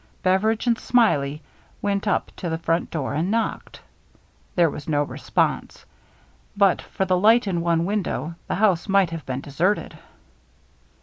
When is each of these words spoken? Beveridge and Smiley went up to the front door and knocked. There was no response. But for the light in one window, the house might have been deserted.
Beveridge 0.23 0.65
and 0.65 0.79
Smiley 0.79 1.43
went 1.79 2.07
up 2.07 2.31
to 2.37 2.49
the 2.49 2.57
front 2.57 2.89
door 2.89 3.13
and 3.13 3.29
knocked. 3.29 3.81
There 4.55 4.71
was 4.71 4.89
no 4.89 5.03
response. 5.03 5.85
But 6.57 6.81
for 6.81 7.05
the 7.05 7.15
light 7.19 7.45
in 7.45 7.61
one 7.61 7.85
window, 7.85 8.33
the 8.47 8.55
house 8.55 8.89
might 8.89 9.11
have 9.11 9.27
been 9.27 9.41
deserted. 9.41 9.99